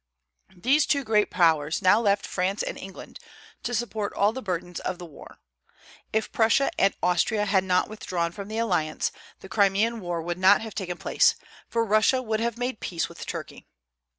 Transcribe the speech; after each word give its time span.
These 0.57 0.87
two 0.87 1.03
great 1.03 1.29
Powers 1.29 1.79
now 1.79 2.01
left 2.01 2.25
France 2.25 2.63
and 2.63 2.75
England 2.75 3.19
to 3.61 3.75
support 3.75 4.13
all 4.13 4.33
the 4.33 4.41
burdens 4.41 4.79
of 4.79 4.97
the 4.97 5.05
war. 5.05 5.37
If 6.11 6.31
Prussia 6.31 6.71
and 6.79 6.95
Austria 7.03 7.45
had 7.45 7.63
not 7.63 7.87
withdrawn 7.87 8.31
from 8.31 8.47
the 8.47 8.57
alliance, 8.57 9.11
the 9.41 9.47
Crimean 9.49 9.99
war 9.99 10.19
would 10.19 10.39
not 10.39 10.61
have 10.61 10.73
taken 10.73 10.97
place, 10.97 11.35
for 11.67 11.85
Russia 11.85 12.19
would 12.19 12.39
have 12.39 12.57
made 12.57 12.79
peace 12.79 13.07
with 13.09 13.23
Turkey. 13.27 13.67